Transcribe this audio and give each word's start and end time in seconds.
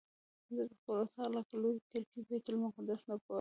زه 0.55 0.61
د 0.69 0.71
خپل 0.79 0.95
اطاق 1.03 1.29
له 1.35 1.41
لویې 1.63 1.81
کړکۍ 1.89 2.21
بیت 2.27 2.45
المقدس 2.51 3.01
ته 3.07 3.13
ګورم. 3.21 3.29